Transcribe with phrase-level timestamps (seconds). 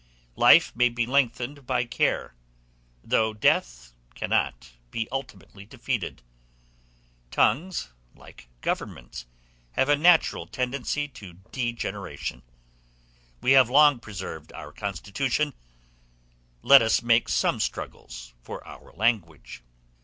[0.35, 2.33] Life may be lengthened by care,
[3.03, 6.23] though death cannot be ultimately defeated:
[7.29, 9.27] tongues, like governments,
[9.73, 12.41] have a natural tendency to degeneration;
[13.41, 15.53] we have long preserved our constitution,
[16.63, 19.61] let us make some struggles for our language.